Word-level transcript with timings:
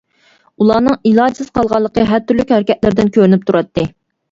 ئۇلارنىڭ 0.63 0.97
ئىلاجىسىز 1.09 1.51
قالغانلىقى 1.59 2.07
ھەر 2.15 2.25
تۈرلۈك 2.33 2.55
ھەرىكەتلىرىدىن 2.57 3.15
كۆرۈنۈپ 3.21 3.49
تۇراتتى. 3.53 3.89